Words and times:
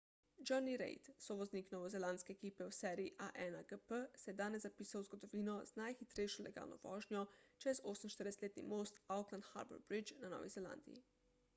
jonny 0.49 0.71
reid 0.81 1.09
sovoznik 1.23 1.67
novozelandske 1.73 2.35
ekipe 2.37 2.65
v 2.69 2.77
seriji 2.77 3.11
a1gp 3.25 3.99
se 4.21 4.31
je 4.31 4.35
danes 4.39 4.63
zapisal 4.67 5.03
v 5.05 5.09
zgodovino 5.09 5.59
z 5.73 5.77
najhitrejšo 5.81 6.47
legalno 6.47 6.81
vožnjo 6.87 7.23
čez 7.67 7.83
48-letni 7.91 8.65
most 8.73 8.99
auckland 9.19 9.51
harbour 9.53 9.85
bridge 9.93 10.19
na 10.25 10.33
novi 10.37 10.51
zelandiji 10.57 11.05